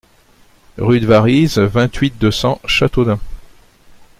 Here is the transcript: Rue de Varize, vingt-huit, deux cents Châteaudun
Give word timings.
Rue 0.79 0.99
de 0.99 1.05
Varize, 1.05 1.59
vingt-huit, 1.59 2.17
deux 2.17 2.31
cents 2.31 2.59
Châteaudun 2.65 3.19